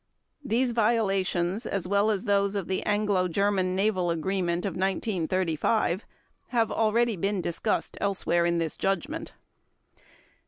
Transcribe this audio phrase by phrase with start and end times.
[0.43, 6.05] These violations, as well as those of the Anglo German Naval Agreement of 1935,
[6.47, 9.33] have already been discussed elsewhere in this Judgment.